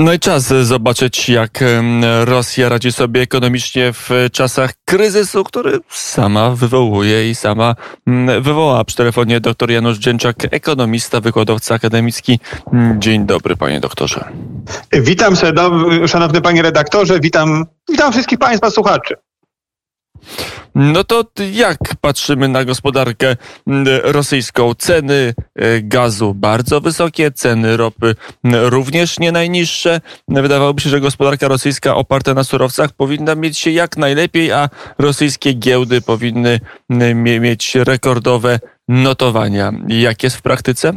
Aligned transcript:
No 0.00 0.12
i 0.12 0.18
czas 0.18 0.54
zobaczyć, 0.62 1.28
jak 1.28 1.64
Rosja 2.24 2.68
radzi 2.68 2.92
sobie 2.92 3.20
ekonomicznie 3.20 3.92
w 3.92 4.10
czasach 4.32 4.72
kryzysu, 4.84 5.44
który 5.44 5.78
sama 5.88 6.50
wywołuje 6.50 7.30
i 7.30 7.34
sama 7.34 7.74
wywoła. 8.40 8.84
Przy 8.84 8.96
telefonie 8.96 9.40
dr 9.40 9.70
Janusz 9.70 9.98
Dzięczak, 9.98 10.36
ekonomista, 10.50 11.20
wykładowca 11.20 11.74
akademicki. 11.74 12.40
Dzień 12.98 13.26
dobry, 13.26 13.56
panie 13.56 13.80
doktorze. 13.80 14.24
Witam, 14.92 15.34
szanowny 16.06 16.40
panie 16.40 16.62
redaktorze, 16.62 17.20
witam, 17.20 17.66
witam 17.88 18.12
wszystkich 18.12 18.38
państwa 18.38 18.70
słuchaczy. 18.70 19.14
No 20.74 21.04
to 21.04 21.24
jak 21.52 21.78
patrzymy 22.00 22.48
na 22.48 22.64
gospodarkę 22.64 23.36
rosyjską? 24.02 24.74
Ceny 24.74 25.34
e, 25.54 25.82
gazu 25.82 26.34
bardzo 26.34 26.80
wysokie, 26.80 27.30
ceny 27.30 27.76
ropy 27.76 28.14
również 28.44 29.18
nie 29.18 29.32
najniższe. 29.32 30.00
Wydawałoby 30.28 30.80
się, 30.80 30.90
że 30.90 31.00
gospodarka 31.00 31.48
rosyjska 31.48 31.94
oparta 31.96 32.34
na 32.34 32.44
surowcach 32.44 32.92
powinna 32.92 33.34
mieć 33.34 33.58
się 33.58 33.70
jak 33.70 33.96
najlepiej, 33.96 34.52
a 34.52 34.68
rosyjskie 34.98 35.52
giełdy 35.52 36.00
powinny 36.00 36.60
mieć 37.14 37.74
rekordowe 37.74 38.60
notowania. 38.88 39.72
Jak 39.88 40.22
jest 40.22 40.36
w 40.36 40.42
praktyce? 40.42 40.92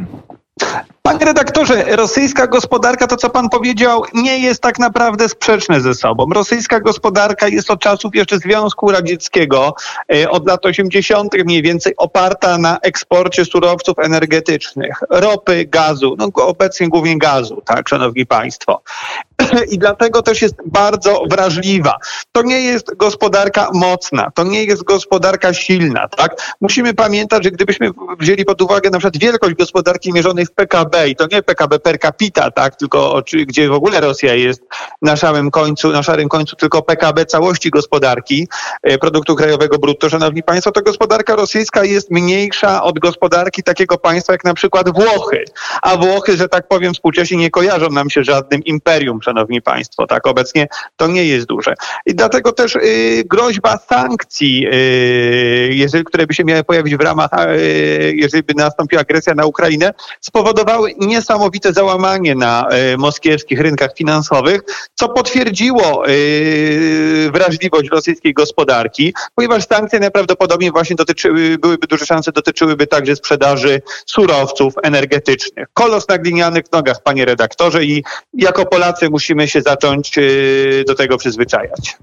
Panie 1.03 1.25
redaktorze, 1.25 1.95
rosyjska 1.95 2.47
gospodarka, 2.47 3.07
to 3.07 3.17
co 3.17 3.29
pan 3.29 3.49
powiedział, 3.49 4.03
nie 4.13 4.39
jest 4.39 4.61
tak 4.61 4.79
naprawdę 4.79 5.29
sprzeczne 5.29 5.81
ze 5.81 5.93
sobą. 5.93 6.25
Rosyjska 6.33 6.79
gospodarka 6.79 7.47
jest 7.47 7.71
od 7.71 7.79
czasów 7.79 8.15
jeszcze 8.15 8.37
Związku 8.37 8.91
Radzieckiego, 8.91 9.73
e, 10.13 10.29
od 10.29 10.47
lat 10.47 10.65
80. 10.65 11.33
mniej 11.45 11.61
więcej 11.61 11.93
oparta 11.97 12.57
na 12.57 12.79
eksporcie 12.79 13.45
surowców 13.45 13.99
energetycznych, 13.99 14.99
ropy, 15.09 15.65
gazu, 15.65 16.15
no 16.17 16.29
obecnie 16.35 16.89
głównie 16.89 17.17
gazu, 17.17 17.61
tak, 17.65 17.89
szanowni 17.89 18.25
państwo. 18.25 18.81
I 19.73 19.77
dlatego 19.77 20.21
też 20.21 20.41
jest 20.41 20.55
bardzo 20.65 21.23
wrażliwa. 21.29 21.97
To 22.31 22.41
nie 22.41 22.61
jest 22.61 22.95
gospodarka 22.95 23.69
mocna, 23.73 24.31
to 24.35 24.43
nie 24.43 24.63
jest 24.63 24.83
gospodarka 24.83 25.53
silna, 25.53 26.07
tak? 26.07 26.55
Musimy 26.61 26.93
pamiętać, 26.93 27.43
że 27.43 27.51
gdybyśmy 27.51 27.89
wzięli 28.19 28.45
pod 28.45 28.61
uwagę 28.61 28.89
na 28.89 28.97
przykład 28.97 29.17
wielkość 29.17 29.55
gospodarki 29.55 30.13
mierzonej 30.13 30.45
w 30.45 30.51
PKB 30.51 30.90
i 31.09 31.15
to 31.15 31.27
nie 31.31 31.43
PKB 31.43 31.79
per 31.79 31.99
capita, 31.99 32.51
tak, 32.51 32.75
tylko 32.75 33.23
gdzie 33.33 33.69
w 33.69 33.73
ogóle 33.73 34.01
Rosja 34.01 34.33
jest 34.33 34.61
na 35.01 35.15
szarym 35.15 35.51
końcu, 35.51 35.91
na 35.91 36.03
szarym 36.03 36.29
końcu 36.29 36.55
tylko 36.55 36.81
PKB 36.81 37.25
całości 37.25 37.69
gospodarki, 37.69 38.47
e, 38.83 38.97
produktu 38.97 39.35
krajowego 39.35 39.77
brutto, 39.79 40.09
szanowni 40.09 40.43
państwo, 40.43 40.71
to 40.71 40.81
gospodarka 40.81 41.35
rosyjska 41.35 41.83
jest 41.83 42.11
mniejsza 42.11 42.83
od 42.83 42.99
gospodarki 42.99 43.63
takiego 43.63 43.97
państwa 43.97 44.33
jak 44.33 44.43
na 44.43 44.53
przykład 44.53 44.89
Włochy. 44.93 45.43
A 45.81 45.97
Włochy, 45.97 46.37
że 46.37 46.49
tak 46.49 46.67
powiem, 46.67 46.93
współcześnie 46.93 47.37
nie 47.37 47.49
kojarzą 47.49 47.89
nam 47.89 48.09
się 48.09 48.23
żadnym 48.23 48.63
imperium, 48.63 49.21
szanowni 49.21 49.61
państwo, 49.61 50.07
tak, 50.07 50.27
obecnie 50.27 50.67
to 50.95 51.07
nie 51.07 51.25
jest 51.25 51.45
duże. 51.45 51.73
I 52.05 52.15
dlatego 52.15 52.51
też 52.51 52.75
y, 52.75 53.23
groźba 53.25 53.77
sankcji, 53.77 54.67
y, 54.73 55.69
jeżeli, 55.73 56.03
które 56.03 56.27
by 56.27 56.33
się 56.33 56.43
miały 56.43 56.63
pojawić 56.63 56.95
w 56.95 57.01
ramach, 57.01 57.31
y, 57.33 58.13
jeżeli 58.15 58.43
by 58.43 58.53
nastąpiła 58.53 59.01
agresja 59.01 59.33
na 59.33 59.45
Ukrainę, 59.45 59.93
spowodowały 60.21 60.80
niesamowite 60.99 61.73
załamanie 61.73 62.35
na 62.35 62.67
y, 62.93 62.97
moskiewskich 62.97 63.59
rynkach 63.59 63.95
finansowych, 63.97 64.61
co 64.93 65.09
potwierdziło 65.09 66.09
y, 66.09 67.29
wrażliwość 67.33 67.89
rosyjskiej 67.89 68.33
gospodarki, 68.33 69.13
ponieważ 69.35 69.67
sankcje 69.67 69.99
najprawdopodobniej 69.99 70.71
właśnie 70.71 70.95
dotyczyły, 70.95 71.57
byłyby 71.57 71.87
duże 71.87 72.05
szanse, 72.05 72.31
dotyczyłyby 72.31 72.87
także 72.87 73.15
sprzedaży 73.15 73.81
surowców 74.05 74.73
energetycznych. 74.83 75.67
Kolos 75.73 76.07
na 76.07 76.17
glinianych 76.17 76.71
nogach, 76.71 77.03
panie 77.03 77.25
redaktorze, 77.25 77.85
i 77.85 78.03
jako 78.33 78.65
Polacy 78.65 79.09
musimy 79.09 79.47
się 79.47 79.61
zacząć 79.61 80.17
y, 80.17 80.83
do 80.87 80.95
tego 80.95 81.17
przyzwyczajać. 81.17 81.97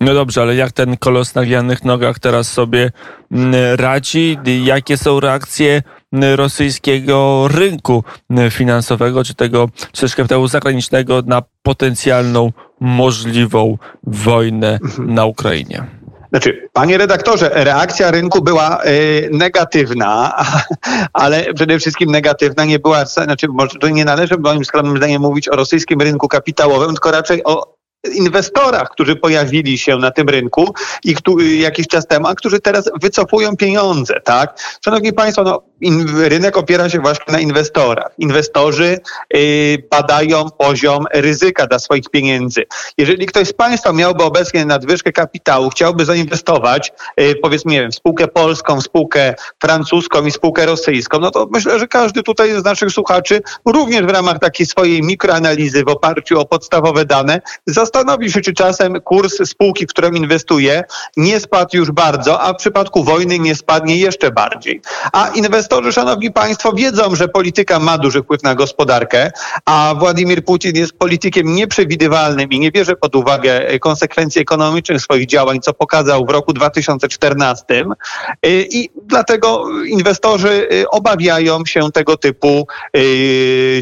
No 0.00 0.14
dobrze, 0.14 0.42
ale 0.42 0.54
jak 0.54 0.72
ten 0.72 0.96
kolos 0.96 1.34
na 1.34 1.42
glinianych 1.42 1.84
nogach 1.84 2.18
teraz 2.18 2.52
sobie 2.52 2.90
mm, 3.32 3.54
radzi? 3.74 4.38
Jakie 4.64 4.96
są 4.96 5.20
reakcje 5.20 5.82
rosyjskiego 6.36 7.48
rynku 7.48 8.04
finansowego, 8.50 9.24
czy 9.24 9.34
tego 9.34 9.68
czy 9.92 10.00
też 10.00 10.16
kapitału 10.16 10.48
zagranicznego 10.48 11.22
na 11.26 11.42
potencjalną 11.62 12.52
możliwą 12.80 13.78
wojnę 14.02 14.78
na 14.98 15.24
Ukrainie? 15.24 15.84
Znaczy, 16.34 16.68
panie 16.72 16.98
redaktorze, 16.98 17.50
reakcja 17.54 18.10
rynku 18.10 18.42
była 18.42 18.84
y, 18.84 19.28
negatywna, 19.32 20.34
ale 21.12 21.54
przede 21.54 21.78
wszystkim 21.78 22.10
negatywna 22.10 22.64
nie 22.64 22.78
była, 22.78 23.04
znaczy 23.04 23.48
może 23.48 23.92
nie 23.92 24.04
należy 24.04 24.38
moim 24.38 24.64
skromnym 24.64 24.96
zdaniem 24.96 25.22
mówić 25.22 25.48
o 25.48 25.56
rosyjskim 25.56 26.00
rynku 26.00 26.28
kapitałowym, 26.28 26.90
tylko 26.90 27.10
raczej 27.10 27.44
o 27.44 27.74
inwestorach, 28.12 28.90
którzy 28.90 29.16
pojawili 29.16 29.78
się 29.78 29.96
na 29.96 30.10
tym 30.10 30.28
rynku 30.28 30.74
i 31.04 31.14
jakiś 31.60 31.86
czas 31.86 32.06
temu, 32.06 32.26
a 32.26 32.34
którzy 32.34 32.60
teraz 32.60 32.90
wycofują 33.02 33.56
pieniądze, 33.56 34.20
tak? 34.24 34.58
Szanowni 34.84 35.12
Państwo, 35.12 35.42
no, 35.42 35.62
in, 35.80 36.06
rynek 36.16 36.56
opiera 36.56 36.88
się 36.88 37.00
właśnie 37.00 37.32
na 37.32 37.40
inwestorach. 37.40 38.12
Inwestorzy 38.18 38.98
y, 39.36 39.88
badają 39.90 40.50
poziom 40.50 41.04
ryzyka 41.14 41.66
dla 41.66 41.78
swoich 41.78 42.10
pieniędzy. 42.10 42.64
Jeżeli 42.98 43.26
ktoś 43.26 43.48
z 43.48 43.52
Państwa 43.52 43.92
miałby 43.92 44.24
obecnie 44.24 44.64
nadwyżkę 44.64 45.12
kapitału, 45.12 45.70
chciałby 45.70 46.04
zainwestować, 46.04 46.92
y, 47.20 47.34
powiedzmy, 47.42 47.72
nie 47.72 47.80
wiem, 47.80 47.90
w 47.90 47.94
spółkę 47.94 48.28
polską, 48.28 48.80
w 48.80 48.82
spółkę 48.82 49.34
francuską 49.60 50.26
i 50.26 50.30
spółkę 50.30 50.66
rosyjską, 50.66 51.18
no 51.18 51.30
to 51.30 51.48
myślę, 51.50 51.78
że 51.78 51.88
każdy 51.88 52.22
tutaj 52.22 52.60
z 52.60 52.64
naszych 52.64 52.90
słuchaczy 52.90 53.42
również 53.66 54.04
w 54.04 54.10
ramach 54.10 54.38
takiej 54.38 54.66
swojej 54.66 55.02
mikroanalizy 55.02 55.84
w 55.84 55.88
oparciu 55.88 56.40
o 56.40 56.46
podstawowe 56.46 57.04
dane 57.04 57.40
zastanowi 57.94 58.32
się, 58.32 58.40
czy 58.40 58.52
czasem 58.52 59.00
kurs 59.00 59.34
spółki, 59.44 59.86
w 59.86 59.88
którą 59.88 60.10
inwestuje, 60.10 60.84
nie 61.16 61.40
spadł 61.40 61.76
już 61.76 61.90
bardzo, 61.90 62.40
a 62.40 62.52
w 62.52 62.56
przypadku 62.56 63.04
wojny 63.04 63.38
nie 63.38 63.54
spadnie 63.54 63.96
jeszcze 63.96 64.30
bardziej. 64.30 64.80
A 65.12 65.28
inwestorzy, 65.28 65.92
szanowni 65.92 66.32
państwo, 66.32 66.72
wiedzą, 66.72 67.14
że 67.14 67.28
polityka 67.28 67.78
ma 67.78 67.98
duży 67.98 68.22
wpływ 68.22 68.42
na 68.42 68.54
gospodarkę, 68.54 69.30
a 69.64 69.94
Władimir 69.98 70.44
Putin 70.44 70.76
jest 70.76 70.92
politykiem 70.92 71.54
nieprzewidywalnym 71.54 72.50
i 72.50 72.60
nie 72.60 72.70
bierze 72.70 72.96
pod 72.96 73.16
uwagę 73.16 73.78
konsekwencji 73.78 74.40
ekonomicznych 74.40 75.00
swoich 75.00 75.26
działań, 75.26 75.60
co 75.60 75.74
pokazał 75.74 76.26
w 76.26 76.30
roku 76.30 76.52
2014. 76.52 77.84
I 78.44 78.90
dlatego 79.02 79.64
inwestorzy 79.86 80.68
obawiają 80.90 81.66
się 81.66 81.92
tego 81.92 82.16
typu 82.16 82.66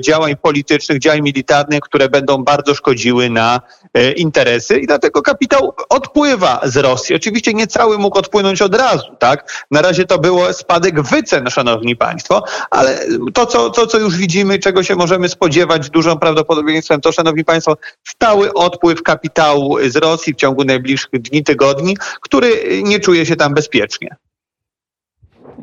działań 0.00 0.36
politycznych, 0.36 0.98
działań 0.98 1.20
militarnych, 1.20 1.80
które 1.80 2.08
będą 2.08 2.44
bardzo 2.44 2.74
szkodziły 2.74 3.30
na 3.30 3.60
E, 3.91 3.91
interesy 4.16 4.78
i 4.78 4.86
dlatego 4.86 5.22
kapitał 5.22 5.74
odpływa 5.88 6.60
z 6.64 6.76
Rosji. 6.76 7.16
Oczywiście 7.16 7.54
nie 7.54 7.66
cały 7.66 7.98
mógł 7.98 8.18
odpłynąć 8.18 8.62
od 8.62 8.74
razu, 8.74 9.16
tak? 9.18 9.66
Na 9.70 9.82
razie 9.82 10.04
to 10.04 10.18
było 10.18 10.52
spadek 10.52 11.02
wycen, 11.02 11.50
szanowni 11.50 11.96
państwo, 11.96 12.44
ale 12.70 13.00
to, 13.34 13.46
co, 13.46 13.70
to, 13.70 13.86
co 13.86 13.98
już 13.98 14.16
widzimy, 14.16 14.58
czego 14.58 14.82
się 14.82 14.96
możemy 14.96 15.28
spodziewać 15.28 15.90
dużą 15.90 16.18
prawdopodobieństwem, 16.18 17.00
to, 17.00 17.12
szanowni 17.12 17.44
państwo, 17.44 17.76
stały 18.04 18.54
odpływ 18.54 19.02
kapitału 19.02 19.78
z 19.88 19.96
Rosji 19.96 20.32
w 20.32 20.36
ciągu 20.36 20.64
najbliższych 20.64 21.10
dni, 21.22 21.44
tygodni, 21.44 21.96
który 22.20 22.82
nie 22.82 23.00
czuje 23.00 23.26
się 23.26 23.36
tam 23.36 23.54
bezpiecznie. 23.54 24.16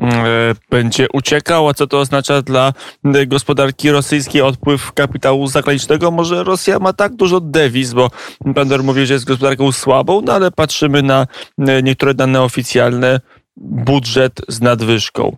E, 0.01 0.55
będzie 0.69 1.07
uciekał, 1.13 1.69
a 1.69 1.73
co 1.73 1.87
to 1.87 1.99
oznacza 1.99 2.41
dla 2.41 2.73
e, 3.05 3.25
gospodarki 3.25 3.91
rosyjskiej 3.91 4.41
odpływ 4.41 4.93
kapitału 4.93 5.47
zagranicznego? 5.47 6.11
Może 6.11 6.43
Rosja 6.43 6.79
ma 6.79 6.93
tak 6.93 7.15
dużo 7.15 7.39
dewiz, 7.39 7.93
bo 7.93 8.11
pan 8.55 8.83
mówi, 8.83 9.05
że 9.05 9.13
jest 9.13 9.25
gospodarką 9.25 9.71
słabą, 9.71 10.21
no 10.21 10.33
ale 10.33 10.51
patrzymy 10.51 11.03
na 11.03 11.27
e, 11.59 11.83
niektóre 11.83 12.13
dane 12.13 12.41
oficjalne, 12.41 13.19
budżet 13.57 14.41
z 14.47 14.61
nadwyżką, 14.61 15.37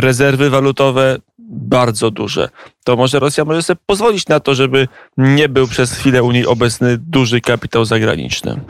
rezerwy 0.00 0.50
walutowe 0.50 1.18
bardzo 1.50 2.10
duże. 2.10 2.48
To 2.84 2.96
może 2.96 3.20
Rosja 3.20 3.44
może 3.44 3.62
sobie 3.62 3.80
pozwolić 3.86 4.28
na 4.28 4.40
to, 4.40 4.54
żeby 4.54 4.88
nie 5.16 5.48
był 5.48 5.68
przez 5.68 5.92
chwilę 5.92 6.22
u 6.22 6.32
niej 6.32 6.46
obecny 6.46 6.98
duży 6.98 7.40
kapitał 7.40 7.84
zagraniczny. 7.84 8.60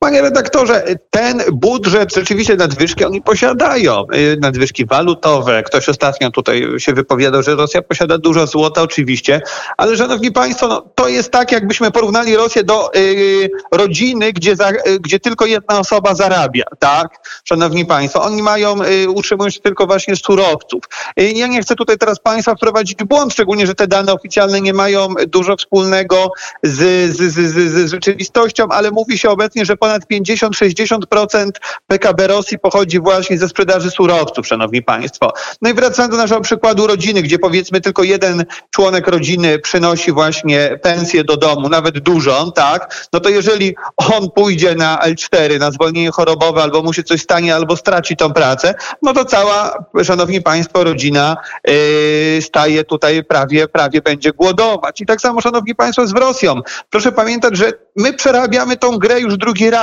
Panie 0.00 0.22
redaktorze, 0.22 0.84
ten 1.10 1.42
budżet, 1.52 2.14
rzeczywiście 2.14 2.56
nadwyżki 2.56 3.04
oni 3.04 3.22
posiadają. 3.22 4.04
Y, 4.14 4.36
nadwyżki 4.40 4.86
walutowe. 4.86 5.62
Ktoś 5.62 5.88
ostatnio 5.88 6.30
tutaj 6.30 6.66
się 6.78 6.92
wypowiadał, 6.92 7.42
że 7.42 7.54
Rosja 7.54 7.82
posiada 7.82 8.18
dużo 8.18 8.46
złota, 8.46 8.82
oczywiście. 8.82 9.40
Ale 9.76 9.96
szanowni 9.96 10.32
państwo, 10.32 10.68
no, 10.68 10.84
to 10.94 11.08
jest 11.08 11.30
tak, 11.30 11.52
jakbyśmy 11.52 11.90
porównali 11.90 12.36
Rosję 12.36 12.64
do 12.64 12.94
y, 12.96 13.50
rodziny, 13.72 14.32
gdzie, 14.32 14.56
za, 14.56 14.70
y, 14.70 15.00
gdzie 15.00 15.20
tylko 15.20 15.46
jedna 15.46 15.78
osoba 15.78 16.14
zarabia. 16.14 16.64
Tak, 16.78 17.08
szanowni 17.44 17.86
państwo. 17.86 18.22
Oni 18.22 18.42
mają, 18.42 18.82
y, 18.82 19.08
utrzymują 19.10 19.50
się 19.50 19.60
tylko 19.60 19.86
właśnie 19.86 20.16
z 20.16 20.24
surowców. 20.24 20.84
Y, 21.20 21.32
ja 21.32 21.46
nie 21.46 21.62
chcę 21.62 21.74
tutaj 21.74 21.98
teraz 21.98 22.18
państwa 22.18 22.54
wprowadzić 22.54 22.98
w 22.98 23.06
błąd, 23.06 23.32
szczególnie, 23.32 23.66
że 23.66 23.74
te 23.74 23.86
dane 23.86 24.12
oficjalne 24.12 24.60
nie 24.60 24.72
mają 24.72 25.08
dużo 25.26 25.56
wspólnego 25.56 26.30
z, 26.62 27.10
z, 27.16 27.32
z, 27.32 27.54
z 27.54 27.90
rzeczywistością, 27.90 28.68
ale 28.68 28.90
mówi 28.90 29.18
się 29.18 29.30
obecnie, 29.30 29.64
że 29.64 29.76
ponad 29.88 30.02
50-60% 30.12 31.50
PKB 31.86 32.26
Rosji 32.26 32.58
pochodzi 32.58 33.00
właśnie 33.00 33.38
ze 33.38 33.48
sprzedaży 33.48 33.90
surowców, 33.90 34.46
szanowni 34.46 34.82
państwo. 34.82 35.32
No 35.62 35.70
i 35.70 35.74
wracając 35.74 36.14
do 36.14 36.18
naszego 36.18 36.40
przykładu 36.40 36.86
rodziny, 36.86 37.22
gdzie 37.22 37.38
powiedzmy 37.38 37.80
tylko 37.80 38.02
jeden 38.02 38.44
członek 38.70 39.08
rodziny 39.08 39.58
przynosi 39.58 40.12
właśnie 40.12 40.78
pensję 40.82 41.24
do 41.24 41.36
domu, 41.36 41.68
nawet 41.68 41.98
dużą, 41.98 42.52
tak, 42.52 43.08
no 43.12 43.20
to 43.20 43.28
jeżeli 43.28 43.74
on 43.96 44.30
pójdzie 44.30 44.74
na 44.74 44.98
L4, 45.06 45.58
na 45.58 45.70
zwolnienie 45.70 46.10
chorobowe, 46.10 46.62
albo 46.62 46.82
mu 46.82 46.92
się 46.92 47.02
coś 47.02 47.22
stanie, 47.22 47.54
albo 47.54 47.76
straci 47.76 48.16
tą 48.16 48.32
pracę, 48.32 48.74
no 49.02 49.12
to 49.12 49.24
cała, 49.24 49.84
szanowni 50.04 50.42
państwo, 50.42 50.84
rodzina 50.84 51.36
yy, 51.66 52.42
staje 52.42 52.84
tutaj 52.84 53.24
prawie, 53.24 53.68
prawie 53.68 54.02
będzie 54.02 54.32
głodować. 54.32 55.00
I 55.00 55.06
tak 55.06 55.20
samo, 55.20 55.40
szanowni 55.40 55.74
państwo, 55.74 56.06
z 56.06 56.12
Rosją. 56.12 56.60
Proszę 56.90 57.12
pamiętać, 57.12 57.56
że 57.56 57.72
my 57.96 58.12
przerabiamy 58.12 58.76
tą 58.76 58.98
grę 58.98 59.20
już 59.20 59.36
drugi 59.36 59.70
raz, 59.70 59.77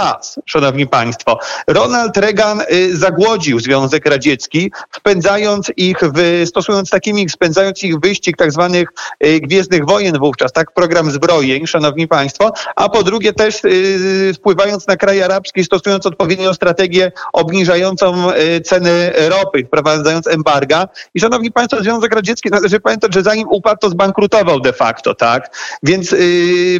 szanowni 0.45 0.87
państwo. 0.87 1.39
Ronald 1.67 2.17
Reagan 2.17 2.61
y, 2.61 2.97
zagłodził 2.97 3.59
Związek 3.59 4.05
Radziecki, 4.05 4.71
spędzając 4.95 5.71
ich, 5.77 5.99
w, 6.01 6.43
stosując 6.45 6.89
takimi, 6.89 7.29
spędzając 7.29 7.83
ich 7.83 7.99
wyścig 7.99 8.37
tak 8.37 8.51
zwanych 8.51 8.89
y, 9.25 9.39
Gwiezdnych 9.39 9.85
Wojen 9.85 10.19
wówczas, 10.19 10.51
tak, 10.51 10.71
program 10.71 11.11
zbrojeń, 11.11 11.67
szanowni 11.67 12.07
państwo, 12.07 12.51
a 12.75 12.89
po 12.89 13.03
drugie 13.03 13.33
też 13.33 13.63
y, 13.65 14.33
wpływając 14.35 14.87
na 14.87 14.97
kraje 14.97 15.25
arabskie, 15.25 15.63
stosując 15.63 16.05
odpowiednią 16.05 16.53
strategię 16.53 17.11
obniżającą 17.33 18.27
ceny 18.63 19.13
ropy, 19.29 19.65
wprowadzając 19.65 20.27
embarga. 20.27 20.87
I 21.13 21.19
szanowni 21.19 21.51
państwo, 21.51 21.83
Związek 21.83 22.15
Radziecki, 22.15 22.49
należy 22.49 22.79
pamiętać, 22.79 23.13
że 23.13 23.23
zanim 23.23 23.47
upadł, 23.49 23.77
to 23.81 23.89
zbankrutował 23.89 24.59
de 24.59 24.73
facto, 24.73 25.15
tak? 25.15 25.57
Więc 25.83 26.15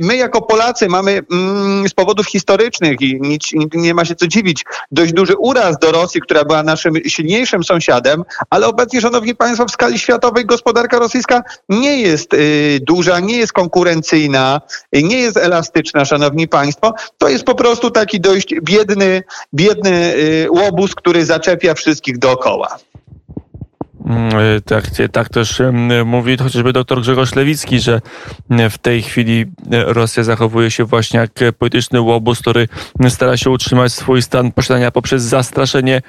my 0.02 0.16
jako 0.16 0.42
Polacy 0.42 0.88
mamy 0.88 1.22
mm, 1.32 1.90
z 1.90 1.94
powodów 1.94 2.28
historycznych 2.28 2.98
nic, 3.14 3.50
nie 3.74 3.94
ma 3.94 4.06
się 4.06 4.16
co 4.16 4.28
dziwić, 4.28 4.66
dość 4.92 5.14
duży 5.14 5.34
uraz 5.38 5.78
do 5.80 5.92
Rosji, 5.92 6.22
która 6.22 6.46
była 6.46 6.64
naszym 6.64 6.94
silniejszym 7.08 7.64
sąsiadem, 7.64 8.24
ale 8.50 8.68
obecnie, 8.68 9.02
szanowni 9.02 9.36
państwo, 9.36 9.66
w 9.66 9.72
skali 9.72 10.00
światowej 10.00 10.46
gospodarka 10.46 11.00
rosyjska 11.00 11.44
nie 11.70 12.02
jest 12.02 12.34
y, 12.34 12.80
duża, 12.82 13.20
nie 13.20 13.38
jest 13.38 13.54
konkurencyjna, 13.54 14.62
y, 14.96 15.04
nie 15.04 15.20
jest 15.20 15.38
elastyczna, 15.38 16.06
szanowni 16.06 16.48
państwo. 16.48 16.94
To 17.18 17.30
jest 17.30 17.44
po 17.44 17.56
prostu 17.56 17.92
taki 17.92 18.20
dość 18.20 18.56
biedny, 18.62 19.24
biedny 19.54 20.16
y, 20.16 20.48
łobuz, 20.52 20.96
który 20.96 21.26
zaczepia 21.26 21.74
wszystkich 21.74 22.18
dookoła. 22.18 22.78
Mm, 24.06 24.30
e, 24.30 24.62
tak, 24.62 24.86
tak 25.12 25.30
też 25.30 25.62
mówi 26.06 26.38
chociażby 26.38 26.74
dr 26.74 27.02
Grzegorz 27.02 27.36
Lewicki, 27.36 27.80
że 27.80 28.02
w 28.70 28.78
tej 28.78 29.02
chwili 29.02 29.46
e, 29.72 29.94
Rosja 29.94 30.24
zachowuje 30.24 30.72
się 30.72 30.84
właśnie 30.84 31.20
jak 31.20 31.32
polityczny 31.58 32.02
łobuz, 32.02 32.40
który 32.40 32.68
stara 33.10 33.38
się 33.38 33.50
utrzymać 33.50 33.94
swój 33.94 34.22
stan 34.22 34.52
posiadania 34.52 34.92
poprzez 34.92 35.24
zastraszenie 35.24 36.02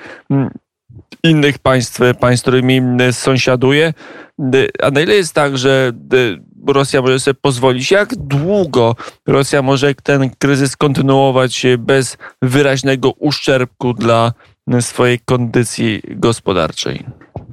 innych 1.25 1.59
państw, 1.59 2.01
państw, 2.21 2.43
którymi 2.43 2.81
sąsiaduje. 3.13 3.95
A 4.83 4.91
na 4.91 5.01
ile 5.01 5.15
jest 5.15 5.35
tak, 5.35 5.59
że 5.59 5.93
Rosja 6.67 7.03
może 7.03 7.21
sobie 7.21 7.35
pozwolić? 7.35 7.91
Jak 7.91 8.17
długo 8.17 8.97
Rosja 9.27 9.63
może 9.63 9.95
ten 9.95 10.31
kryzys 10.39 10.77
kontynuować 10.77 11.67
bez 11.79 12.17
wyraźnego 12.43 13.11
uszczerbku 13.11 13.95
dla 13.95 14.33
swojej 14.81 15.21
kondycji 15.25 16.03
gospodarczej? 16.09 17.05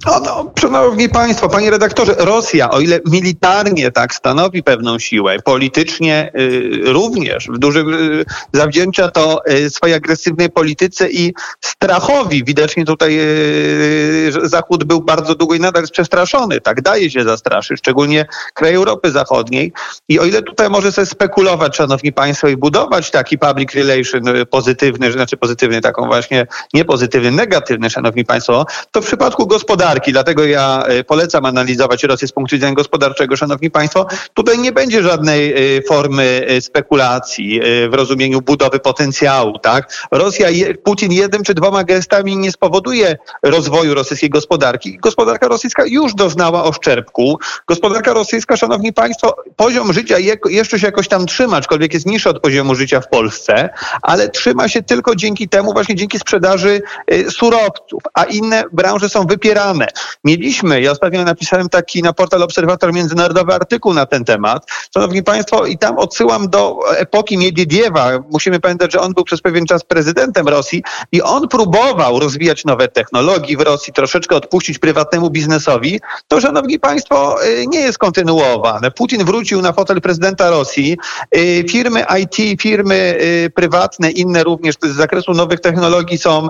No, 0.05 0.19
no, 0.19 0.51
szanowni 0.59 1.09
Państwo, 1.09 1.49
Panie 1.49 1.71
redaktorze, 1.71 2.15
Rosja, 2.17 2.69
o 2.69 2.79
ile 2.79 2.99
militarnie 3.05 3.91
tak 3.91 4.13
stanowi 4.13 4.63
pewną 4.63 4.99
siłę, 4.99 5.39
politycznie 5.39 6.31
y, 6.39 6.81
również 6.85 7.47
w 7.47 7.57
dużym 7.57 7.93
y, 7.93 8.25
zawdzięcza 8.53 9.11
to 9.11 9.41
y, 9.51 9.69
swojej 9.69 9.95
agresywnej 9.95 10.49
polityce 10.49 11.09
i 11.09 11.33
strachowi. 11.61 12.43
Widocznie 12.43 12.85
tutaj 12.85 13.17
y, 13.19 14.31
Zachód 14.43 14.83
był 14.83 15.01
bardzo 15.01 15.35
długo 15.35 15.55
i 15.55 15.59
nadal 15.59 15.83
jest 15.83 15.93
przestraszony. 15.93 16.61
Tak 16.61 16.81
daje 16.81 17.11
się 17.11 17.23
zastraszyć, 17.23 17.79
szczególnie 17.79 18.25
kraje 18.53 18.75
Europy 18.75 19.11
Zachodniej. 19.11 19.73
I 20.09 20.19
o 20.19 20.25
ile 20.25 20.41
tutaj 20.41 20.69
może 20.69 20.91
sobie 20.91 21.05
spekulować, 21.05 21.75
Szanowni 21.75 22.13
Państwo, 22.13 22.47
i 22.47 22.57
budować 22.57 23.11
taki 23.11 23.37
public 23.37 23.73
relation 23.73 24.27
y, 24.27 24.45
pozytywny, 24.45 25.11
znaczy 25.11 25.37
pozytywny, 25.37 25.81
taką 25.81 26.05
właśnie 26.05 26.47
nie 26.73 26.85
pozytywny, 26.85 27.31
negatywny, 27.31 27.89
Szanowni 27.89 28.25
Państwo, 28.25 28.65
to 28.91 29.01
w 29.01 29.05
przypadku 29.05 29.47
gospodarki 29.47 29.92
gospodarki. 29.93 30.11
Dlatego 30.11 30.45
ja 30.45 30.83
e, 30.87 31.03
polecam 31.03 31.45
analizować 31.45 32.03
Rosję 32.03 32.27
z 32.27 32.31
punktu 32.31 32.55
widzenia 32.55 32.73
gospodarczego, 32.73 33.35
szanowni 33.35 33.71
państwo. 33.71 34.07
Tutaj 34.33 34.59
nie 34.59 34.71
będzie 34.71 35.03
żadnej 35.03 35.53
e, 35.77 35.81
formy 35.81 36.45
e, 36.47 36.61
spekulacji 36.61 37.61
w 37.89 37.93
rozumieniu 37.93 38.41
budowy 38.41 38.79
potencjału, 38.79 39.59
tak? 39.59 40.07
Rosja, 40.11 40.47
Putin 40.83 41.11
jednym 41.11 41.43
czy 41.43 41.53
dwoma 41.53 41.83
gestami 41.83 42.37
nie 42.37 42.51
spowoduje 42.51 43.17
rozwoju 43.43 43.93
rosyjskiej 43.93 44.29
gospodarki. 44.29 44.97
Gospodarka 44.97 45.47
rosyjska 45.47 45.85
już 45.85 46.13
doznała 46.13 46.63
oszczerpku. 46.63 47.39
Gospodarka 47.67 48.13
rosyjska, 48.13 48.57
szanowni 48.57 48.93
państwo, 48.93 49.35
poziom 49.55 49.93
życia 49.93 50.15
jeszcze 50.49 50.79
się 50.79 50.85
jakoś 50.85 51.07
tam 51.07 51.25
trzyma, 51.25 51.57
aczkolwiek 51.57 51.93
jest 51.93 52.05
niższy 52.05 52.29
od 52.29 52.39
poziomu 52.39 52.75
życia 52.75 53.01
w 53.01 53.07
Polsce, 53.09 53.69
ale 54.01 54.29
trzyma 54.29 54.67
się 54.67 54.83
tylko 54.83 55.15
dzięki 55.15 55.49
temu, 55.49 55.73
właśnie 55.73 55.95
dzięki 55.95 56.19
sprzedaży 56.19 56.81
surowców, 57.29 58.03
a 58.13 58.23
inne 58.23 58.63
branże 58.71 59.09
są 59.09 59.25
wypierane. 59.25 59.82
Mieliśmy, 60.23 60.81
ja 60.81 60.91
ostatnio 60.91 61.23
napisałem 61.23 61.69
taki 61.69 62.01
na 62.01 62.13
portal 62.13 62.43
Obserwator 62.43 62.93
Międzynarodowy 62.93 63.53
artykuł 63.53 63.93
na 63.93 64.05
ten 64.05 64.25
temat. 64.25 64.65
Szanowni 64.93 65.23
Państwo, 65.23 65.65
i 65.65 65.77
tam 65.77 65.97
odsyłam 65.97 66.49
do 66.49 66.79
epoki 66.97 67.37
Miedwiediewa. 67.37 68.09
Musimy 68.31 68.59
pamiętać, 68.59 68.93
że 68.93 69.01
on 69.01 69.13
był 69.13 69.23
przez 69.23 69.41
pewien 69.41 69.65
czas 69.65 69.83
prezydentem 69.83 70.47
Rosji 70.47 70.83
i 71.11 71.21
on 71.21 71.47
próbował 71.47 72.19
rozwijać 72.19 72.65
nowe 72.65 72.87
technologie 72.87 73.57
w 73.57 73.61
Rosji, 73.61 73.93
troszeczkę 73.93 74.35
odpuścić 74.35 74.79
prywatnemu 74.79 75.29
biznesowi. 75.29 75.99
To, 76.27 76.41
Szanowni 76.41 76.79
Państwo, 76.79 77.45
y, 77.45 77.65
nie 77.67 77.79
jest 77.79 77.97
kontynuowane. 77.97 78.91
Putin 78.91 79.25
wrócił 79.25 79.61
na 79.61 79.73
fotel 79.73 80.01
prezydenta 80.01 80.49
Rosji. 80.49 80.97
Y, 81.37 81.65
firmy 81.69 82.05
IT, 82.21 82.61
firmy 82.61 82.95
y, 83.21 83.51
prywatne, 83.55 84.11
inne 84.11 84.43
również 84.43 84.75
z 84.83 84.95
zakresu 84.95 85.33
nowych 85.33 85.59
technologii 85.59 86.17
są 86.17 86.47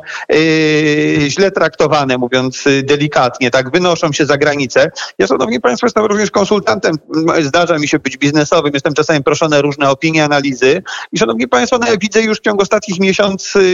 źle 1.27 1.51
traktowane, 1.51 2.17
mówiąc 2.17 2.63
delikatnie 2.83 3.12
delikatnie, 3.13 3.51
tak, 3.51 3.71
wynoszą 3.71 4.11
się 4.11 4.25
za 4.25 4.37
granicę. 4.37 4.91
Ja, 5.17 5.27
szanowni 5.27 5.59
państwo, 5.59 5.87
jestem 5.87 6.05
również 6.05 6.31
konsultantem, 6.31 6.95
zdarza 7.41 7.79
mi 7.79 7.87
się 7.87 7.99
być 7.99 8.17
biznesowym, 8.17 8.73
jestem 8.73 8.93
czasami 8.93 9.23
proszony 9.23 9.57
o 9.57 9.61
różne 9.61 9.89
opinie, 9.89 10.23
analizy 10.23 10.83
i 11.11 11.17
szanowni 11.17 11.47
państwo, 11.47 11.77
no 11.77 11.87
ja 11.87 11.97
widzę 11.97 12.21
już 12.21 12.37
w 12.37 12.41
ciągu 12.41 12.61
ostatnich 12.61 12.99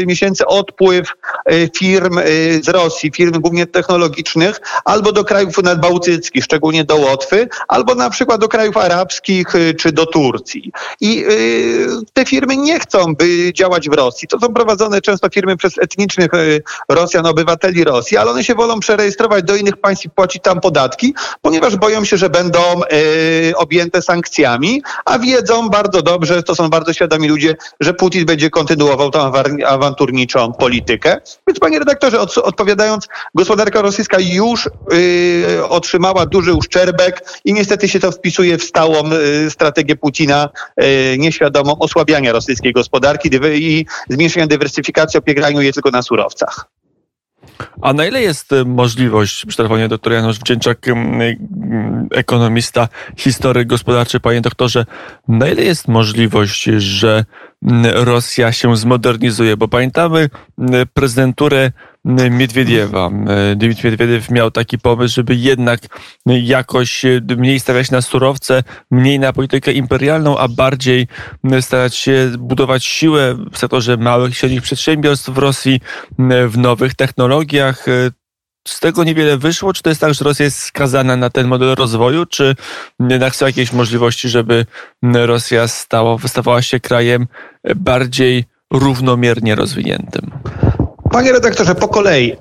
miesięcy 0.06 0.46
odpływ 0.46 1.14
y, 1.52 1.70
firm 1.78 2.18
y, 2.18 2.62
z 2.64 2.70
Rosji, 2.70 3.12
firm 3.16 3.42
głównie 3.42 3.68
technologicznych, 3.68 4.60
albo 4.86 5.12
do 5.12 5.24
krajów 5.24 5.64
nadbałtyckich, 5.64 6.44
szczególnie 6.44 6.84
do 6.84 6.96
Łotwy, 6.96 7.48
albo 7.68 7.96
na 7.96 8.10
przykład 8.10 8.42
do 8.42 8.48
krajów 8.48 8.78
arabskich 8.78 9.56
y, 9.56 9.74
czy 9.74 9.92
do 9.92 10.06
Turcji. 10.06 10.72
I 11.02 11.26
te 12.14 12.26
firmy 12.26 12.58
nie 12.58 12.80
chcą, 12.80 13.16
by 13.16 13.54
działać 13.54 13.90
w 13.90 13.94
Rosji. 13.94 14.28
To 14.28 14.40
są 14.40 14.54
prowadzone 14.54 15.02
często 15.02 15.30
firmy 15.30 15.58
przez 15.58 15.78
etnicznych 15.78 16.30
Rosjan, 16.90 17.26
obywateli 17.26 17.84
Rosji, 17.84 18.18
ale 18.18 18.32
one 18.32 18.44
się 18.44 18.56
wolą 18.56 18.80
przerejestrować 18.80 19.29
do 19.44 19.56
innych 19.56 19.78
państw 19.78 20.06
i 20.06 20.10
płacić 20.10 20.44
tam 20.44 20.62
podatki, 20.62 21.14
ponieważ 21.42 21.76
boją 21.76 22.06
się, 22.06 22.18
że 22.18 22.30
będą 22.30 22.60
y, 22.94 23.54
objęte 23.56 24.02
sankcjami, 24.02 24.84
a 25.06 25.20
wiedzą 25.20 25.70
bardzo 25.70 26.02
dobrze, 26.02 26.44
to 26.44 26.56
są 26.56 26.70
bardzo 26.70 26.94
świadomi 26.94 27.28
ludzie, 27.28 27.56
że 27.80 27.94
Putin 27.94 28.26
będzie 28.26 28.50
kontynuował 28.50 29.12
tą 29.12 29.32
awanturniczą 29.68 30.54
politykę. 30.54 31.22
Więc 31.48 31.60
panie 31.60 31.80
redaktorze, 31.80 32.20
od, 32.20 32.38
odpowiadając, 32.38 33.08
gospodarka 33.36 33.82
rosyjska 33.82 34.18
już 34.20 34.70
y, 34.94 35.68
otrzymała 35.70 36.26
duży 36.26 36.54
uszczerbek 36.54 37.24
i 37.46 37.54
niestety 37.54 37.88
się 37.88 38.00
to 38.00 38.12
wpisuje 38.12 38.58
w 38.58 38.64
stałą 38.64 39.04
y, 39.14 39.52
strategię 39.52 39.96
Putina 39.96 40.50
nieświadomą 41.18 41.80
osłabiania 41.80 42.32
rosyjskiej 42.32 42.74
gospodarki 42.74 43.30
i 43.54 43.86
zmniejszenia 44.10 44.48
dywersyfikacji, 44.48 45.18
opieraniu 45.18 45.62
je 45.62 45.74
tylko 45.74 45.92
na 45.92 46.02
surowcach. 46.02 46.79
A 47.82 47.94
na 47.94 48.06
ile 48.06 48.22
jest 48.22 48.54
y, 48.54 48.66
możliwość, 48.66 49.46
przy 49.46 49.58
telefonie 49.58 49.88
doktor 49.88 50.14
Janusz 50.14 50.40
Wdzięczak, 50.40 50.88
y, 50.88 50.94
ekonomista, 52.12 52.88
historyk 53.18 53.68
gospodarczy, 53.68 54.20
panie 54.20 54.42
doktorze, 54.42 54.86
na 55.28 55.48
ile 55.48 55.64
jest 55.64 55.88
możliwość, 55.88 56.64
że 56.78 57.26
Rosja 57.94 58.52
się 58.52 58.78
zmodernizuje? 58.78 59.58
Bo 59.58 59.68
pamiętamy 59.68 60.30
prezydenturę 60.94 61.72
Miedwiediewa. 62.06 63.10
Dmitry 63.56 63.92
Miedwiediew 63.92 64.32
miał 64.32 64.52
taki 64.52 64.80
pomysł, 64.80 65.16
żeby 65.16 65.36
jednak 65.36 65.80
jakoś 66.26 67.06
mniej 67.38 67.60
stawiać 67.60 67.92
na 67.92 68.02
surowce, 68.02 68.64
mniej 68.92 69.20
na 69.20 69.34
politykę 69.34 69.72
imperialną, 69.72 70.38
a 70.38 70.48
bardziej 70.48 71.08
starać 71.62 71.96
się 71.96 72.32
budować 72.40 72.86
siłę 72.86 73.36
w 73.52 73.58
sektorze 73.58 73.98
małych 73.98 74.32
i 74.32 74.36
średnich 74.36 74.62
przedsiębiorstw 74.62 75.30
w 75.30 75.38
Rosji, 75.38 75.80
w 76.48 76.58
nowych 76.58 76.96
technologiach. 76.96 77.86
Z 78.68 78.80
tego 78.80 79.04
niewiele 79.04 79.38
wyszło? 79.38 79.74
Czy 79.74 79.82
to 79.84 79.90
jest 79.90 80.02
tak, 80.02 80.14
że 80.14 80.26
Rosja 80.26 80.46
jest 80.46 80.60
skazana 80.60 81.16
na 81.16 81.30
ten 81.30 81.48
model 81.48 81.76
rozwoju, 81.76 82.26
czy 82.26 82.56
jednak 83.10 83.36
są 83.36 83.46
jakieś 83.46 83.74
możliwości, 83.74 84.30
żeby 84.30 84.66
Rosja 85.04 85.68
stała, 85.68 86.18
wystawała 86.18 86.62
się 86.62 86.80
krajem 86.80 87.28
bardziej 87.76 88.46
równomiernie 88.74 89.56
rozwiniętym? 89.56 90.32
Panie 91.12 91.32
redaktorze, 91.32 91.76
po 91.76 91.88
kolei. 91.88 92.32
E, 92.32 92.38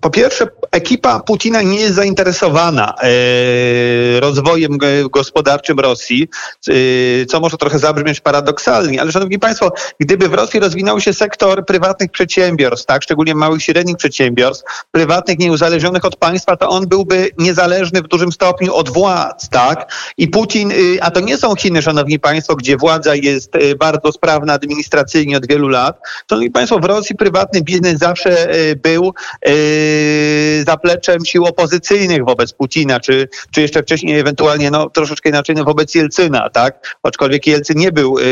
po 0.00 0.10
pierwsze, 0.10 0.46
ekipa 0.72 1.20
Putina 1.20 1.62
nie 1.62 1.80
jest 1.80 1.94
zainteresowana 1.94 2.94
e, 3.02 4.20
rozwojem 4.20 4.78
gospodarczym 5.10 5.80
Rosji, 5.80 6.28
e, 6.68 6.72
co 7.26 7.40
może 7.40 7.56
trochę 7.56 7.78
zabrzmieć 7.78 8.20
paradoksalnie, 8.20 9.00
ale 9.00 9.12
szanowni 9.12 9.38
państwo, 9.38 9.72
gdyby 10.00 10.28
w 10.28 10.34
Rosji 10.34 10.60
rozwinął 10.60 11.00
się 11.00 11.12
sektor 11.12 11.66
prywatnych 11.66 12.10
przedsiębiorstw, 12.10 12.86
tak, 12.86 13.02
szczególnie 13.02 13.34
małych 13.34 13.60
i 13.60 13.64
średnich 13.64 13.96
przedsiębiorstw, 13.96 14.64
prywatnych, 14.90 15.38
nieuzależnionych 15.38 16.04
od 16.04 16.16
państwa, 16.16 16.56
to 16.56 16.68
on 16.68 16.86
byłby 16.88 17.30
niezależny 17.38 18.02
w 18.02 18.08
dużym 18.08 18.32
stopniu 18.32 18.74
od 18.74 18.90
władz, 18.90 19.48
tak? 19.48 19.92
I 20.16 20.28
Putin, 20.28 20.72
a 21.00 21.10
to 21.10 21.20
nie 21.20 21.38
są 21.38 21.56
Chiny, 21.56 21.82
szanowni 21.82 22.18
państwo, 22.18 22.56
gdzie 22.56 22.76
władza 22.76 23.14
jest 23.14 23.52
bardzo 23.78 24.12
sprawna 24.12 24.52
administracyjnie 24.52 25.36
od 25.36 25.46
wielu 25.46 25.68
lat. 25.68 25.98
Szanowni 26.30 26.50
państwo, 26.50 26.78
w 26.78 26.84
Rosji 26.84 27.16
prywatny 27.16 27.62
biznes 27.66 27.98
zawsze 27.98 28.50
e, 28.50 28.76
był 28.76 29.12
e, 29.46 29.52
zapleczem 30.66 31.24
sił 31.24 31.44
opozycyjnych 31.44 32.24
wobec 32.24 32.52
Putina, 32.52 33.00
czy, 33.00 33.28
czy 33.50 33.60
jeszcze 33.60 33.82
wcześniej 33.82 34.20
ewentualnie 34.20 34.70
no, 34.70 34.90
troszeczkę 34.90 35.28
inaczej 35.28 35.56
no, 35.56 35.64
wobec 35.64 35.94
Jelcyna, 35.94 36.50
tak? 36.50 36.98
Aczkolwiek 37.02 37.46
Jelcyn 37.46 37.78
nie 37.78 37.92
był 37.92 38.18
e, 38.18 38.22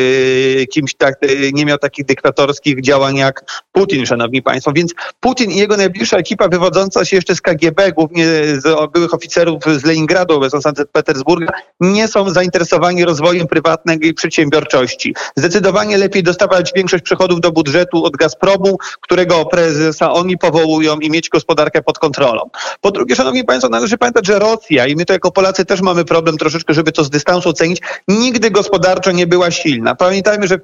kimś 0.66 0.94
tak, 0.94 1.14
nie 1.52 1.66
miał 1.66 1.78
takich 1.78 2.04
dyktatorskich 2.04 2.80
działań 2.80 3.16
jak 3.16 3.64
Putin, 3.72 4.06
szanowni 4.06 4.42
państwo. 4.42 4.72
Więc 4.72 4.94
Putin 5.20 5.50
i 5.50 5.56
jego 5.56 5.76
najbliższa 5.76 6.16
ekipa 6.16 6.48
wywodząca 6.48 7.04
się 7.04 7.16
jeszcze 7.16 7.34
z 7.34 7.40
KGB, 7.40 7.92
głównie 7.92 8.26
z 8.58 8.92
byłych 8.92 9.14
oficerów 9.14 9.62
z 9.76 9.84
Leningradu, 9.84 10.34
obecnie 10.34 10.60
Sankt 10.60 10.82
Petersburga, 10.92 11.52
nie 11.80 12.08
są 12.08 12.30
zainteresowani 12.30 13.04
rozwojem 13.04 13.46
prywatnej 13.46 14.14
przedsiębiorczości. 14.14 15.14
Zdecydowanie 15.36 15.98
lepiej 15.98 16.22
dostawać 16.22 16.72
większość 16.76 17.04
przychodów 17.04 17.40
do 17.40 17.52
budżetu 17.52 18.04
od 18.04 18.16
Gazpromu, 18.16 18.78
które 19.00 19.23
którego 19.24 19.46
prezesa 19.46 20.12
oni 20.12 20.38
powołują 20.38 20.98
i 20.98 21.10
mieć 21.10 21.28
gospodarkę 21.28 21.82
pod 21.82 21.98
kontrolą. 21.98 22.50
Po 22.80 22.90
drugie, 22.90 23.16
szanowni 23.16 23.44
państwo, 23.44 23.68
należy 23.68 23.98
pamiętać, 23.98 24.26
że 24.26 24.38
Rosja, 24.38 24.86
i 24.86 24.96
my 24.96 25.04
to 25.04 25.12
jako 25.12 25.30
Polacy 25.32 25.64
też 25.64 25.80
mamy 25.80 26.04
problem 26.04 26.36
troszeczkę, 26.36 26.74
żeby 26.74 26.92
to 26.92 27.04
z 27.04 27.10
dystansu 27.10 27.48
ocenić, 27.48 27.80
nigdy 28.08 28.50
gospodarczo 28.50 29.12
nie 29.12 29.26
była 29.26 29.50
silna. 29.50 29.94
Pamiętajmy, 29.94 30.46
że 30.46 30.58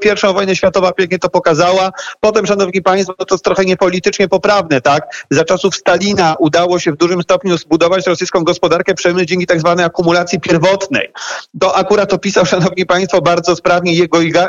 pierwsza 0.00 0.32
wojna 0.32 0.54
światowa 0.54 0.92
pięknie 0.92 1.18
to 1.18 1.28
pokazała. 1.28 1.90
Potem, 2.20 2.46
szanowni 2.46 2.82
państwo, 2.82 3.14
to 3.14 3.34
jest 3.34 3.44
trochę 3.44 3.64
niepolitycznie 3.64 4.28
poprawne, 4.28 4.80
tak? 4.80 5.26
Za 5.30 5.44
czasów 5.44 5.76
Stalina 5.76 6.36
udało 6.38 6.78
się 6.78 6.92
w 6.92 6.96
dużym 6.96 7.22
stopniu 7.22 7.58
zbudować 7.58 8.06
rosyjską 8.06 8.44
gospodarkę 8.44 8.94
przemysł 8.94 9.24
dzięki 9.24 9.46
tak 9.46 9.60
zwanej 9.60 9.86
akumulacji 9.86 10.40
pierwotnej. 10.40 11.12
To 11.60 11.76
akurat 11.76 12.12
opisał, 12.12 12.46
szanowni 12.46 12.86
państwo, 12.86 13.20
bardzo 13.22 13.56
sprawnie 13.56 13.92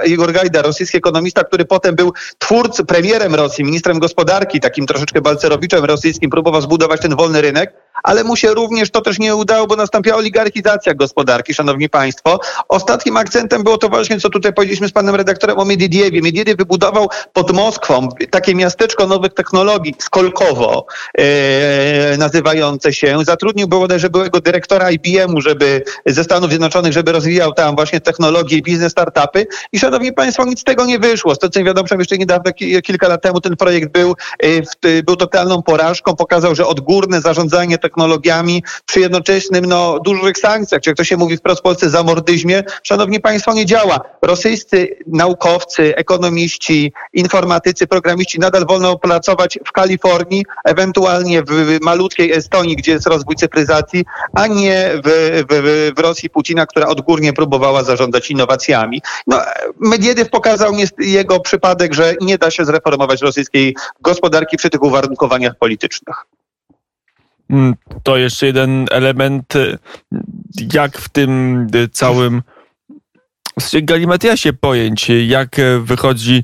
Igor 0.06 0.32
Gajda, 0.32 0.62
rosyjski 0.62 0.98
ekonomista, 0.98 1.44
który 1.44 1.66
potem 1.66 1.96
był 1.96 2.14
twórcą, 2.38 2.86
premierem 2.86 3.36
Rosji, 3.36 3.47
Rosji, 3.48 3.64
ministrem 3.64 4.00
gospodarki, 4.00 4.60
takim 4.60 4.86
troszeczkę 4.86 5.22
balcerowiczem 5.22 5.86
rosyjskim, 5.86 6.30
próbował 6.30 6.62
zbudować 6.62 7.02
ten 7.02 7.16
wolny 7.16 7.42
rynek, 7.42 7.74
ale 8.04 8.24
mu 8.24 8.36
się 8.36 8.54
również 8.54 8.92
to 8.92 9.02
też 9.02 9.20
nie 9.20 9.36
udało, 9.36 9.68
bo 9.68 9.76
nastąpiła 9.76 10.16
oligarchizacja 10.16 10.94
gospodarki, 10.94 11.54
szanowni 11.54 11.90
państwo. 11.90 12.40
Ostatnim 12.70 13.18
akcentem 13.18 13.64
było 13.64 13.78
to 13.78 13.90
właśnie, 13.90 14.20
co 14.20 14.30
tutaj 14.30 14.54
powiedzieliśmy 14.54 14.88
z 14.88 14.92
panem 14.92 15.16
redaktorem 15.16 15.60
o 15.60 15.66
Miedwiediewie. 15.66 16.22
Miedwiediew 16.22 16.58
wybudował 16.58 17.10
pod 17.34 17.52
Moskwą 17.52 18.10
takie 18.30 18.56
miasteczko 18.56 19.08
nowych 19.08 19.34
technologii, 19.34 19.96
Skolkowo 20.00 20.86
e, 21.18 22.18
nazywające 22.18 22.94
się. 22.94 23.18
Zatrudnił 23.26 23.68
bodajże 23.68 24.10
byłego 24.10 24.42
dyrektora 24.42 24.92
IBM-u, 24.92 25.42
żeby 25.42 25.84
ze 26.06 26.24
Stanów 26.24 26.50
Zjednoczonych, 26.50 26.94
żeby 26.94 27.12
rozwijał 27.12 27.54
tam 27.54 27.76
właśnie 27.76 28.02
technologie 28.02 28.62
biznes 28.62 28.92
startupy. 28.92 29.48
I 29.72 29.80
szanowni 29.80 30.14
państwo, 30.14 30.46
nic 30.46 30.60
z 30.60 30.64
tego 30.64 30.86
nie 30.86 31.00
wyszło. 31.00 31.36
Z 31.36 31.40
tego 31.40 31.52
co 31.52 31.64
wiadomo, 31.64 31.88
jeszcze 32.00 32.18
niedawno, 32.18 32.52
kilka 32.84 33.08
lat 33.08 33.22
temu 33.22 33.37
ten 33.42 33.56
projekt 33.56 33.92
był, 33.92 34.16
e, 34.86 35.04
był 35.04 35.16
totalną 35.16 35.62
porażką. 35.62 36.16
Pokazał, 36.16 36.56
że 36.56 36.68
odgórne 36.68 37.22
zarządzanie 37.22 37.78
technologiami 37.78 38.64
przy 38.86 39.00
jednoczesnym 39.00 39.66
no, 39.66 40.00
dużych 40.00 40.38
sankcjach, 40.38 40.82
czy 40.82 40.90
jak 40.90 40.98
to 40.98 41.04
się 41.04 41.18
mówi 41.18 41.38
wprost 41.38 41.60
w 41.60 41.64
Polsce, 41.64 41.90
zamordyzmie, 41.90 42.64
szanowni 42.84 43.20
państwo, 43.20 43.54
nie 43.54 43.66
działa. 43.66 44.00
Rosyjscy 44.22 44.98
naukowcy, 45.08 45.96
ekonomiści, 45.96 46.94
informatycy, 47.14 47.88
programiści 47.88 48.40
nadal 48.40 48.66
wolno 48.66 49.00
pracować 49.00 49.60
w 49.66 49.72
Kalifornii, 49.72 50.46
ewentualnie 50.66 51.44
w 51.44 51.78
malutkiej 51.82 52.32
Estonii, 52.32 52.76
gdzie 52.76 52.92
jest 52.92 53.08
rozwój 53.08 53.36
cyfryzacji, 53.36 54.06
a 54.34 54.48
nie 54.48 54.92
w, 55.06 55.44
w, 55.50 55.94
w 55.98 56.00
Rosji 56.00 56.30
Putina, 56.30 56.66
która 56.66 56.88
odgórnie 56.88 57.34
próbowała 57.34 57.84
zarządzać 57.84 58.32
innowacjami. 58.32 59.02
No, 59.28 59.42
Medwiediew 59.80 60.30
pokazał 60.30 60.74
jego 61.00 61.40
przypadek, 61.40 61.94
że 61.94 62.16
nie 62.22 62.38
da 62.38 62.52
się 62.52 62.66
zreformować 62.66 63.22
rosyjskiej 63.28 63.76
gospodarki 64.02 64.58
przy 64.58 64.70
tych 64.70 64.84
uwarunkowaniach 64.84 65.58
politycznych. 65.58 66.16
Mm, 67.50 67.76
to 68.04 68.18
jeszcze 68.18 68.46
jeden 68.46 68.86
element, 68.92 69.56
y, 69.56 69.78
jak 70.74 70.98
w 70.98 71.10
tym 71.10 71.62
y, 71.76 71.88
całym 71.88 72.42
galimatiasie 73.74 74.54
pojęć, 74.54 75.12
jak 75.28 75.60
y, 75.60 75.80
wychodzi 75.80 76.44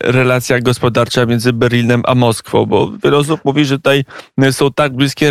relacja 0.00 0.60
gospodarcza 0.60 1.26
między 1.26 1.52
Berlinem 1.52 2.02
a 2.06 2.14
Moskwą, 2.14 2.66
bo 2.66 2.92
wiele 3.04 3.16
osób 3.16 3.40
mówi, 3.44 3.64
że 3.64 3.76
tutaj 3.76 4.04
są 4.50 4.72
tak 4.72 4.92
bliskie 4.92 5.30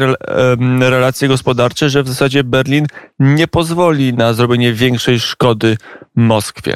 relacje 0.80 1.28
gospodarcze, 1.28 1.90
że 1.90 2.04
w 2.04 2.08
zasadzie 2.08 2.44
Berlin 2.44 2.86
nie 3.20 3.48
pozwoli 3.48 4.14
na 4.14 4.34
zrobienie 4.34 4.74
większej 4.74 5.20
szkody 5.20 5.78
Moskwie. 6.16 6.76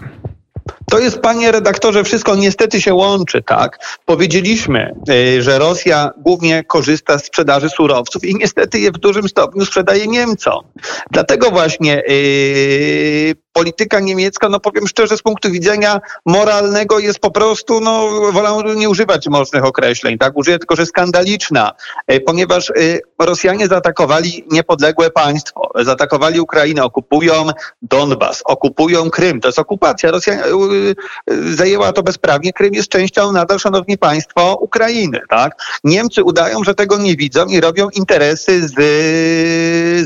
To 0.89 1.00
jest, 1.00 1.20
panie 1.20 1.51
redaktorze, 1.51 2.04
wszystko 2.04 2.36
niestety 2.36 2.82
się 2.82 2.94
łączy, 2.94 3.42
tak? 3.42 3.80
Powiedzieliśmy, 4.06 4.96
y, 5.10 5.42
że 5.42 5.60
Rosja 5.60 6.12
głównie 6.18 6.63
korzysta 6.63 7.20
z 7.20 7.25
sprzedaży 7.25 7.70
surowców 7.70 8.24
i 8.24 8.36
niestety 8.36 8.80
je 8.80 8.92
w 8.92 8.98
dużym 8.98 9.30
stopniu 9.30 9.65
sprzedaje 9.65 10.08
Niemcom. 10.08 10.63
Dlatego 11.12 11.51
właśnie 11.51 12.04
yy, 12.08 13.36
polityka 13.56 14.00
niemiecka, 14.00 14.50
no 14.50 14.60
powiem 14.60 14.88
szczerze, 14.88 15.18
z 15.18 15.22
punktu 15.22 15.51
widzenia 15.51 16.01
moralnego 16.25 17.00
jest 17.00 17.20
po 17.20 17.32
prostu, 17.32 17.80
no 17.80 18.10
wolę 18.32 18.75
nie 18.75 18.89
używać 18.89 19.27
mocnych 19.27 19.65
określeń, 19.65 20.18
tak? 20.18 20.38
Użyję 20.38 20.60
tylko, 20.60 20.75
że 20.75 20.86
skandaliczna, 20.86 21.72
y, 22.12 22.20
ponieważ 22.20 22.70
y, 22.70 23.01
Rosjanie 23.20 23.68
zaatakowali 23.68 24.46
niepodległe 24.51 25.10
państwo, 25.10 25.70
zaatakowali 25.80 26.39
Ukrainę, 26.39 26.84
okupują 26.84 27.48
Donbas, 27.82 28.42
okupują 28.46 29.10
Krym, 29.10 29.42
to 29.42 29.48
jest 29.48 29.60
okupacja. 29.60 30.12
Rosja 30.12 30.34
zajęła 31.55 31.94
to 31.94 32.03
bezprawnie. 32.03 32.53
Krym 32.53 32.74
jest 32.74 32.89
częścią 32.89 33.32
nadal, 33.32 33.60
szanowni 33.60 33.98
państwo, 33.98 34.58
Ukrainy. 34.62 35.20
Tak? 35.29 35.51
Niemcy 35.84 36.24
udają, 36.24 36.63
że 36.63 36.75
tego 36.75 36.98
nie 36.98 37.15
widzą 37.15 37.46
i 37.46 37.62
robią 37.62 37.89
interesy 37.89 38.67
z, 38.67 38.74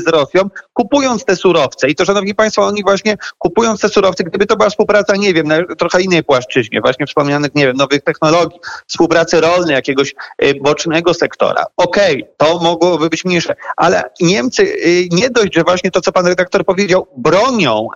z 0.04 0.08
Rosją, 0.08 0.50
kupując 0.72 1.24
te 1.24 1.36
surowce. 1.36 1.88
I 1.88 1.94
to, 1.94 2.04
szanowni 2.04 2.34
państwo, 2.34 2.66
oni 2.66 2.82
właśnie 2.82 3.16
kupując 3.38 3.80
te 3.80 3.88
surowce, 3.88 4.24
gdyby 4.24 4.46
to 4.46 4.56
była 4.56 4.70
współpraca, 4.70 5.16
nie 5.16 5.34
wiem, 5.34 5.46
na 5.46 5.56
trochę 5.78 6.02
innej 6.02 6.24
płaszczyźnie, 6.24 6.80
właśnie 6.80 7.06
wspomnianych, 7.06 7.54
nie 7.54 7.66
wiem, 7.66 7.76
nowych 7.76 8.02
technologii, 8.02 8.60
współpracy 8.86 9.40
rolnej, 9.40 9.74
jakiegoś 9.74 10.14
y, 10.44 10.54
bocznego 10.60 11.14
sektora. 11.14 11.64
Okej, 11.76 12.22
okay, 12.22 12.34
to 12.36 12.58
mogłoby 12.58 13.10
być 13.10 13.24
mniejsze, 13.24 13.54
ale 13.76 14.02
Niemcy 14.20 14.62
y, 14.62 15.08
nie 15.10 15.30
dość, 15.30 15.54
że 15.54 15.62
właśnie 15.62 15.90
to, 15.90 16.00
co 16.00 16.12
pan 16.12 16.26
redaktor 16.26 16.64
powiedział, 16.64 17.06
bronią 17.16 17.88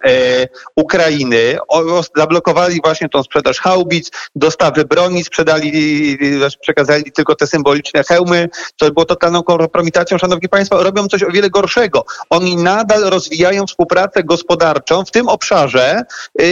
Ukrainy, 0.77 1.59
zablokowali 2.17 2.64
właśnie 2.85 3.09
tą 3.09 3.23
sprzedaż 3.23 3.61
haubic, 3.61 4.11
dostawy 4.35 4.85
broni, 4.85 5.25
sprzedali, 5.25 6.19
przekazali 6.61 7.13
tylko 7.13 7.35
te 7.35 7.47
symboliczne 7.47 8.05
hełmy, 8.05 8.49
co 8.77 8.91
było 8.91 9.05
totalną 9.05 9.43
kompromitacją. 9.43 10.19
Szanowni 10.19 10.49
Państwo, 10.49 10.83
robią 10.83 11.09
coś 11.09 11.23
o 11.23 11.31
wiele 11.31 11.51
gorszego. 11.51 12.05
Oni 12.31 12.57
nadal 12.57 13.03
rozwijają 13.03 13.67
współpracę 13.67 14.25
gospodarczą 14.25 15.05
w 15.05 15.11
tym 15.11 15.29
obszarze 15.29 16.03
yy, 16.39 16.45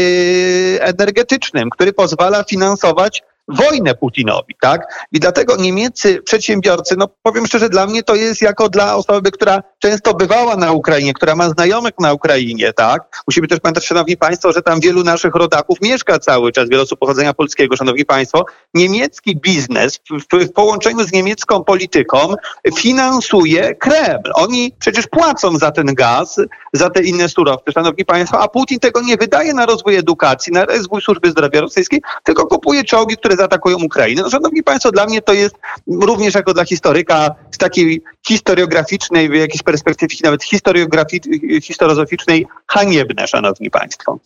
energetycznym, 0.80 1.70
który 1.70 1.92
pozwala 1.92 2.44
finansować 2.44 3.22
wojnę 3.52 3.94
Putinowi, 3.94 4.54
tak? 4.60 5.06
I 5.12 5.20
dlatego 5.20 5.56
niemieccy 5.56 6.22
przedsiębiorcy, 6.22 6.94
no 6.98 7.08
powiem 7.22 7.46
szczerze, 7.46 7.68
dla 7.68 7.86
mnie 7.86 8.02
to 8.02 8.14
jest 8.14 8.42
jako 8.42 8.68
dla 8.68 8.96
osoby, 8.96 9.30
która 9.30 9.62
często 9.78 10.14
bywała 10.14 10.56
na 10.56 10.72
Ukrainie, 10.72 11.14
która 11.14 11.34
ma 11.34 11.48
znajomych 11.48 11.92
na 11.98 12.12
Ukrainie, 12.12 12.72
tak? 12.72 13.22
Musimy 13.26 13.48
też 13.48 13.60
pamiętać, 13.60 13.86
szanowni 13.86 14.16
państwo, 14.16 14.52
że 14.52 14.62
tam 14.62 14.80
wielu 14.80 15.04
naszych 15.04 15.34
rodaków 15.34 15.80
mieszka 15.80 16.18
cały 16.18 16.52
czas, 16.52 16.68
wiele 16.68 16.82
osób 16.82 16.98
pochodzenia 16.98 17.34
polskiego, 17.34 17.76
szanowni 17.76 18.04
państwo. 18.04 18.44
Niemiecki 18.74 19.36
biznes 19.36 20.00
w, 20.10 20.44
w 20.44 20.52
połączeniu 20.52 21.04
z 21.04 21.12
niemiecką 21.12 21.64
polityką 21.64 22.34
finansuje 22.76 23.74
Kreml. 23.74 24.32
Oni 24.34 24.72
przecież 24.78 25.06
płacą 25.06 25.58
za 25.58 25.70
ten 25.70 25.86
gaz, 25.86 26.40
za 26.72 26.90
te 26.90 27.02
inne 27.02 27.28
surowce, 27.28 27.72
szanowni 27.72 28.04
państwo, 28.04 28.40
a 28.40 28.48
Putin 28.48 28.80
tego 28.80 29.00
nie 29.00 29.16
wydaje 29.16 29.54
na 29.54 29.66
rozwój 29.66 29.96
edukacji, 29.96 30.52
na 30.52 30.64
rozwój 30.64 31.02
służby 31.02 31.30
zdrowia 31.30 31.60
rosyjskiej, 31.60 32.02
tylko 32.22 32.46
kupuje 32.46 32.84
czołgi, 32.84 33.16
które 33.16 33.36
zaatakują 33.42 33.76
Ukrainę. 33.84 34.22
No, 34.22 34.30
szanowni 34.30 34.62
Państwo, 34.62 34.90
dla 34.90 35.06
mnie 35.06 35.22
to 35.22 35.32
jest 35.32 35.56
również 35.86 36.34
jako 36.34 36.54
dla 36.54 36.64
historyka 36.64 37.34
z 37.50 37.58
takiej 37.58 38.02
historiograficznej, 38.28 39.28
w 39.28 39.34
jakiejś 39.34 39.62
perspektywie 39.62 40.16
nawet 40.22 40.42
historiografi- 40.42 41.62
historiozoficznej 41.62 42.46
haniebne, 42.66 43.26
Szanowni 43.26 43.70
Państwo. 43.70 44.18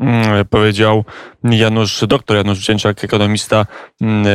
mm, 0.00 0.44
powiedział 0.50 1.04
Janusz, 1.44 2.04
doktor 2.06 2.36
Janusz 2.36 2.58
Wdzięczak, 2.58 3.04
ekonomista, 3.04 3.66
mm, 4.00 4.26
e, 4.26 4.30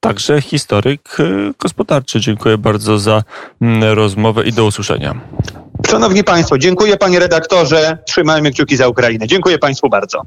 także 0.00 0.42
historyk 0.42 1.16
e, 1.20 1.24
gospodarczy. 1.58 2.20
Dziękuję 2.20 2.58
bardzo 2.58 2.98
za 2.98 3.22
mm, 3.60 3.82
rozmowę 3.94 4.44
i 4.44 4.52
do 4.52 4.64
usłyszenia. 4.64 5.14
Szanowni 5.86 6.24
Państwo, 6.24 6.58
dziękuję 6.58 6.96
panie 6.96 7.18
redaktorze. 7.18 7.98
Trzymajmy 8.06 8.50
kciuki 8.50 8.76
za 8.76 8.88
Ukrainę. 8.88 9.26
Dziękuję 9.26 9.58
Państwu 9.58 9.88
bardzo. 9.88 10.22